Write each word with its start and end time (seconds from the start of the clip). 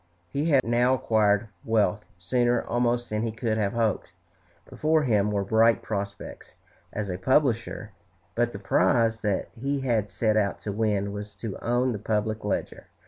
He 0.31 0.45
had 0.49 0.63
now 0.63 0.95
acquired 0.95 1.49
wealth, 1.63 2.03
sooner 2.17 2.63
almost 2.63 3.07
than 3.11 3.21
he 3.21 3.31
could 3.31 3.59
have 3.59 3.73
hoped. 3.73 4.13
Before 4.67 5.03
him 5.03 5.29
were 5.29 5.43
bright 5.43 5.83
prospects 5.83 6.55
as 6.91 7.07
a 7.11 7.19
publisher; 7.19 7.91
but 8.33 8.51
the 8.51 8.57
prize 8.57 9.21
that 9.21 9.49
he 9.53 9.81
had 9.81 10.09
set 10.09 10.37
out 10.37 10.59
to 10.61 10.71
win 10.71 11.11
was 11.13 11.35
to 11.35 11.55
own 11.59 11.91
the 11.91 11.99
"Public 11.99 12.43
Ledger." 12.43 12.87